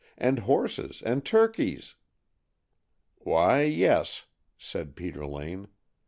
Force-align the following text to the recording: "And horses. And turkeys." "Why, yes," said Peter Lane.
"And 0.17 0.39
horses. 0.39 1.03
And 1.05 1.23
turkeys." 1.23 1.93
"Why, 3.17 3.61
yes," 3.65 4.25
said 4.57 4.95
Peter 4.95 5.27
Lane. 5.27 5.67